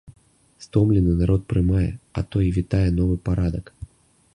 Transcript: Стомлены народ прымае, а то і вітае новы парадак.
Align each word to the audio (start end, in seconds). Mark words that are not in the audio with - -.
Стомлены 0.65 1.13
народ 1.19 1.41
прымае, 1.53 1.85
а 2.17 2.25
то 2.33 2.37
і 2.49 2.53
вітае 2.57 2.85
новы 3.01 3.15
парадак. 3.31 3.75